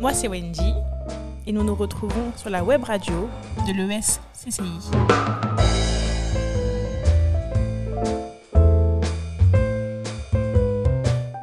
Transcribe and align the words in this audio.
Moi, 0.00 0.14
c'est 0.14 0.28
Wendy 0.28 0.74
et 1.44 1.52
nous 1.52 1.64
nous 1.64 1.74
retrouvons 1.74 2.32
sur 2.36 2.50
la 2.50 2.62
web 2.62 2.84
radio 2.84 3.28
de 3.66 3.72
l'ES-CCI. 3.72 4.62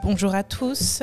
Bonjour 0.03 0.33
à 0.33 0.43
tous. 0.43 1.01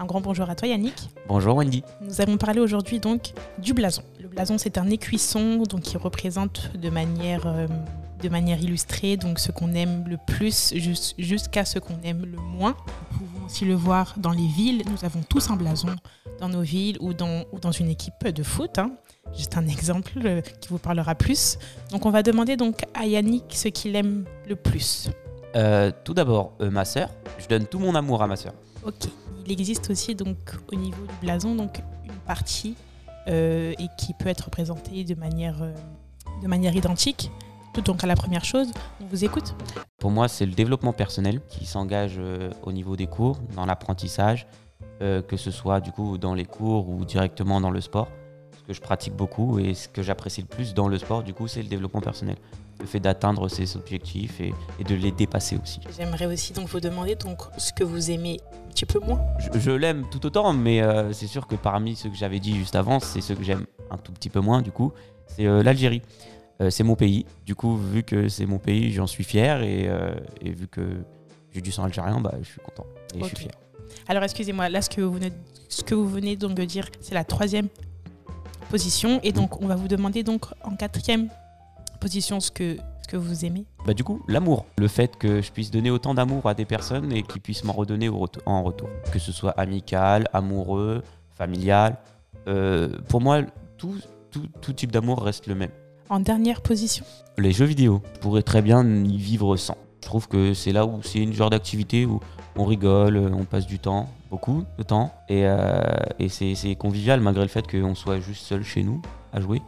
Un 0.00 0.06
grand 0.06 0.22
bonjour 0.22 0.48
à 0.48 0.54
toi 0.54 0.66
Yannick. 0.66 1.10
Bonjour 1.28 1.56
Wendy. 1.56 1.82
Nous 2.00 2.22
allons 2.22 2.38
parler 2.38 2.58
aujourd'hui 2.58 3.00
donc 3.00 3.34
du 3.58 3.74
blason. 3.74 4.02
Le 4.18 4.28
blason 4.28 4.56
c'est 4.56 4.78
un 4.78 4.88
écuisson 4.88 5.64
donc 5.64 5.82
qui 5.82 5.98
représente 5.98 6.74
de 6.74 6.88
manière 6.88 7.46
euh, 7.46 7.66
de 8.22 8.30
manière 8.30 8.62
illustrée 8.62 9.18
donc 9.18 9.38
ce 9.38 9.52
qu'on 9.52 9.74
aime 9.74 10.06
le 10.08 10.16
plus 10.16 10.72
jusqu'à 11.18 11.66
ce 11.66 11.78
qu'on 11.78 12.00
aime 12.02 12.24
le 12.24 12.38
moins. 12.38 12.74
Nous 13.12 13.26
pouvons 13.26 13.44
aussi 13.44 13.66
le 13.66 13.74
voir 13.74 14.14
dans 14.16 14.32
les 14.32 14.46
villes. 14.46 14.84
Nous 14.90 15.04
avons 15.04 15.20
tous 15.20 15.50
un 15.50 15.56
blason 15.56 15.94
dans 16.40 16.48
nos 16.48 16.62
villes 16.62 16.96
ou 17.00 17.12
dans, 17.12 17.44
ou 17.52 17.58
dans 17.60 17.72
une 17.72 17.90
équipe 17.90 18.26
de 18.26 18.42
foot. 18.42 18.78
Hein. 18.78 18.92
Juste 19.36 19.58
un 19.58 19.68
exemple 19.68 20.12
euh, 20.24 20.40
qui 20.40 20.70
vous 20.70 20.78
parlera 20.78 21.14
plus. 21.14 21.58
Donc 21.90 22.06
on 22.06 22.10
va 22.10 22.22
demander 22.22 22.56
donc 22.56 22.86
à 22.94 23.04
Yannick 23.04 23.44
ce 23.50 23.68
qu'il 23.68 23.94
aime 23.96 24.24
le 24.48 24.56
plus. 24.56 25.10
Euh, 25.56 25.90
tout 26.04 26.14
d'abord, 26.14 26.52
ma 26.60 26.84
sœur. 26.84 27.08
Je 27.38 27.48
donne 27.48 27.66
tout 27.66 27.78
mon 27.78 27.94
amour 27.94 28.22
à 28.22 28.26
ma 28.26 28.36
sœur. 28.36 28.52
Ok 28.84 29.08
il 29.50 29.52
existe 29.52 29.90
aussi 29.90 30.14
donc 30.14 30.36
au 30.72 30.76
niveau 30.76 31.02
du 31.02 31.14
blason 31.20 31.54
donc 31.54 31.82
une 32.04 32.14
partie 32.26 32.76
euh, 33.26 33.72
et 33.78 33.86
qui 33.98 34.14
peut 34.14 34.28
être 34.28 34.42
représentée 34.42 35.04
de 35.04 35.14
manière, 35.14 35.62
euh, 35.62 35.74
de 36.42 36.48
manière 36.48 36.74
identique. 36.74 37.30
Tout 37.74 37.82
donc 37.82 38.02
à 38.02 38.06
la 38.06 38.16
première 38.16 38.44
chose, 38.44 38.72
on 39.00 39.06
vous 39.06 39.24
écoute. 39.24 39.54
Pour 39.98 40.10
moi, 40.10 40.26
c'est 40.26 40.46
le 40.46 40.52
développement 40.52 40.92
personnel 40.92 41.40
qui 41.48 41.66
s'engage 41.66 42.16
euh, 42.18 42.50
au 42.62 42.72
niveau 42.72 42.96
des 42.96 43.06
cours, 43.06 43.38
dans 43.54 43.66
l'apprentissage, 43.66 44.46
que 45.00 45.38
ce 45.38 45.50
soit 45.50 45.80
du 45.80 45.92
coup 45.92 46.18
dans 46.18 46.34
les 46.34 46.44
cours 46.44 46.90
ou 46.90 47.06
directement 47.06 47.58
dans 47.58 47.70
le 47.70 47.80
sport. 47.80 48.08
Ce 48.58 48.62
que 48.64 48.74
je 48.74 48.82
pratique 48.82 49.16
beaucoup 49.16 49.58
et 49.58 49.72
ce 49.72 49.88
que 49.88 50.02
j'apprécie 50.02 50.42
le 50.42 50.46
plus 50.46 50.74
dans 50.74 50.88
le 50.88 50.98
sport, 50.98 51.22
du 51.22 51.32
coup, 51.32 51.48
c'est 51.48 51.62
le 51.62 51.68
développement 51.68 52.02
personnel 52.02 52.36
le 52.80 52.86
fait 52.86 53.00
d'atteindre 53.00 53.48
ses 53.48 53.76
objectifs 53.76 54.40
et, 54.40 54.52
de 54.84 54.94
les 54.94 55.12
dépasser 55.12 55.58
aussi. 55.62 55.80
J'aimerais 55.96 56.26
aussi 56.26 56.52
donc 56.52 56.68
vous 56.68 56.80
demander 56.80 57.14
donc 57.14 57.42
ce 57.58 57.72
que 57.72 57.84
vous 57.84 58.10
aimez 58.10 58.40
un 58.52 58.70
petit 58.70 58.86
peu 58.86 58.98
moins. 59.00 59.20
Je, 59.54 59.70
l'aime 59.70 60.06
tout 60.10 60.24
autant, 60.26 60.52
mais 60.52 60.82
euh, 60.82 61.12
c'est 61.12 61.26
sûr 61.26 61.46
que 61.46 61.54
parmi 61.54 61.96
ceux 61.96 62.08
que 62.08 62.16
j'avais 62.16 62.40
dit 62.40 62.56
juste 62.56 62.74
avant, 62.74 63.00
c'est 63.00 63.20
ceux 63.20 63.34
que 63.34 63.44
j'aime 63.44 63.66
un 63.90 63.98
tout 63.98 64.12
petit 64.12 64.30
peu 64.30 64.40
moins 64.40 64.62
du 64.62 64.72
coup, 64.72 64.92
c'est 65.26 65.46
euh, 65.46 65.62
l'Algérie. 65.62 66.02
Euh, 66.60 66.70
c'est 66.70 66.84
mon 66.84 66.94
pays. 66.94 67.24
Du 67.46 67.54
coup, 67.54 67.76
vu 67.76 68.02
que 68.02 68.28
c'est 68.28 68.46
mon 68.46 68.58
pays, 68.58 68.92
j'en 68.92 69.06
suis 69.06 69.24
fier 69.24 69.62
et, 69.62 69.88
vu 70.42 70.68
que 70.68 70.82
j'ai 71.52 71.60
du 71.60 71.72
sang 71.72 71.84
algérien, 71.84 72.20
bah, 72.20 72.34
je 72.42 72.46
suis 72.46 72.60
content 72.60 72.86
et 73.14 73.20
je 73.20 73.26
suis 73.26 73.36
fier. 73.36 73.52
Alors 74.08 74.22
excusez-moi, 74.22 74.68
là 74.68 74.82
ce 74.82 74.90
que 74.90 75.00
vous 75.00 75.12
venez, 75.12 75.32
ce 75.68 75.82
que 75.82 75.94
vous 75.94 76.08
venez 76.08 76.36
donc 76.36 76.54
de 76.54 76.64
dire, 76.64 76.88
c'est 77.00 77.14
la 77.14 77.24
troisième 77.24 77.68
position 78.68 79.20
et 79.22 79.32
donc 79.32 79.60
on 79.60 79.66
va 79.66 79.74
vous 79.74 79.88
demander 79.88 80.22
donc 80.22 80.44
en 80.62 80.76
quatrième 80.76 81.28
position 82.00 82.40
ce 82.40 82.50
que, 82.50 82.76
ce 83.02 83.08
que 83.08 83.16
vous 83.16 83.44
aimez 83.44 83.66
bah 83.86 83.94
Du 83.94 84.02
coup, 84.02 84.22
l'amour. 84.26 84.66
Le 84.78 84.88
fait 84.88 85.16
que 85.16 85.40
je 85.40 85.52
puisse 85.52 85.70
donner 85.70 85.90
autant 85.90 86.14
d'amour 86.14 86.46
à 86.46 86.54
des 86.54 86.64
personnes 86.64 87.12
et 87.12 87.22
qu'ils 87.22 87.40
puissent 87.40 87.64
m'en 87.64 87.72
redonner 87.72 88.08
en 88.08 88.62
retour. 88.62 88.88
Que 89.12 89.18
ce 89.18 89.30
soit 89.30 89.52
amical, 89.52 90.26
amoureux, 90.32 91.02
familial. 91.34 91.98
Euh, 92.48 92.88
pour 93.08 93.20
moi, 93.20 93.42
tout, 93.76 93.94
tout, 94.30 94.46
tout 94.60 94.72
type 94.72 94.90
d'amour 94.90 95.22
reste 95.22 95.46
le 95.46 95.54
même. 95.54 95.70
En 96.08 96.18
dernière 96.18 96.62
position 96.62 97.04
Les 97.38 97.52
jeux 97.52 97.66
vidéo. 97.66 98.02
Je 98.14 98.20
pourrais 98.20 98.42
très 98.42 98.62
bien 98.62 98.84
y 99.04 99.16
vivre 99.18 99.56
sans. 99.56 99.76
Je 100.02 100.08
trouve 100.08 100.26
que 100.26 100.54
c'est 100.54 100.72
là 100.72 100.86
où 100.86 101.02
c'est 101.02 101.20
une 101.20 101.34
genre 101.34 101.50
d'activité 101.50 102.06
où 102.06 102.20
on 102.56 102.64
rigole, 102.64 103.16
on 103.16 103.44
passe 103.44 103.66
du 103.66 103.78
temps, 103.78 104.08
beaucoup 104.28 104.64
de 104.76 104.82
temps, 104.82 105.12
et, 105.28 105.42
euh, 105.44 105.82
et 106.18 106.28
c'est 106.28 106.74
convivial 106.74 107.20
malgré 107.20 107.42
le 107.44 107.48
fait 107.48 107.70
qu'on 107.70 107.94
soit 107.94 108.18
juste 108.18 108.44
seul 108.44 108.64
chez 108.64 108.82
nous 108.82 109.00
à 109.32 109.40
jouer. 109.40 109.62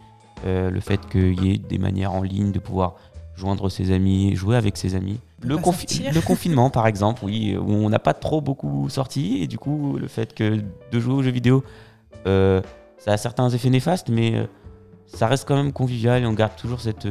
Euh, 0.44 0.70
le 0.70 0.80
fait 0.80 1.00
qu'il 1.08 1.44
y 1.44 1.54
ait 1.54 1.58
des 1.58 1.78
manières 1.78 2.12
en 2.12 2.22
ligne 2.22 2.50
de 2.50 2.58
pouvoir 2.58 2.96
joindre 3.36 3.68
ses 3.68 3.92
amis, 3.92 4.34
jouer 4.34 4.56
avec 4.56 4.76
ses 4.76 4.94
amis. 4.94 5.20
Le, 5.40 5.56
le, 5.56 6.20
confinement, 6.20 6.68
par 6.70 6.86
exemple, 6.86 7.24
oui, 7.24 7.56
où 7.56 7.72
on 7.72 7.88
n'a 7.88 7.98
pas 7.98 8.14
trop 8.14 8.40
beaucoup 8.40 8.88
sorti, 8.88 9.42
et 9.42 9.46
du 9.46 9.58
coup, 9.58 9.96
le 9.98 10.08
fait 10.08 10.34
que 10.34 10.60
de 10.90 11.00
jouer 11.00 11.14
aux 11.14 11.22
jeux 11.22 11.30
vidéo, 11.30 11.64
euh, 12.26 12.60
ça 12.98 13.12
a 13.12 13.16
certains 13.16 13.48
effets 13.50 13.70
néfastes, 13.70 14.08
mais 14.08 14.34
euh, 14.34 14.46
ça 15.06 15.26
reste 15.26 15.46
quand 15.46 15.56
même 15.56 15.72
convivial 15.72 16.22
et 16.22 16.26
on 16.26 16.32
garde 16.32 16.56
toujours 16.56 16.80
cette 16.80 17.06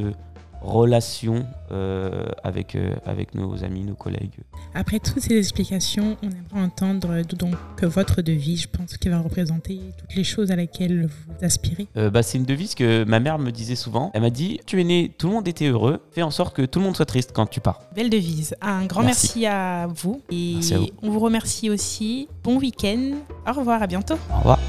relation 0.61 1.45
euh, 1.71 2.25
avec, 2.43 2.75
euh, 2.75 2.93
avec 3.05 3.35
nos 3.35 3.63
amis, 3.63 3.83
nos 3.83 3.95
collègues. 3.95 4.39
Après 4.73 4.99
toutes 4.99 5.19
ces 5.19 5.37
explications, 5.37 6.17
on 6.21 6.27
aimerait 6.27 6.65
entendre 6.65 7.21
donc 7.35 7.55
que 7.77 7.85
votre 7.85 8.21
devise, 8.21 8.63
je 8.63 8.67
pense, 8.67 8.97
qui 8.97 9.09
va 9.09 9.19
représenter 9.19 9.79
toutes 9.97 10.15
les 10.15 10.23
choses 10.23 10.51
à 10.51 10.55
laquelle 10.55 11.07
vous 11.07 11.45
aspirez. 11.45 11.87
Euh, 11.97 12.09
bah, 12.09 12.23
c'est 12.23 12.37
une 12.37 12.45
devise 12.45 12.75
que 12.75 13.03
ma 13.03 13.19
mère 13.19 13.39
me 13.39 13.51
disait 13.51 13.75
souvent. 13.75 14.11
Elle 14.13 14.21
m'a 14.21 14.29
dit 14.29 14.59
Tu 14.65 14.79
es 14.79 14.83
né, 14.83 15.11
tout 15.17 15.27
le 15.27 15.33
monde 15.33 15.47
était 15.47 15.67
heureux, 15.67 16.01
fais 16.11 16.21
en 16.21 16.31
sorte 16.31 16.55
que 16.55 16.63
tout 16.63 16.79
le 16.79 16.85
monde 16.85 16.95
soit 16.95 17.05
triste 17.05 17.31
quand 17.33 17.47
tu 17.47 17.59
pars. 17.59 17.81
Belle 17.95 18.09
devise. 18.09 18.55
Un 18.61 18.85
grand 18.85 19.03
merci, 19.03 19.45
à 19.45 19.87
vous. 19.87 20.21
Et 20.31 20.59
on 21.01 21.09
vous 21.09 21.19
remercie 21.19 21.69
aussi. 21.69 22.27
Bon 22.43 22.57
week-end. 22.57 23.11
Au 23.47 23.53
revoir, 23.53 23.81
à 23.81 23.87
bientôt. 23.87 24.15
Au 24.31 24.37
revoir. 24.37 24.59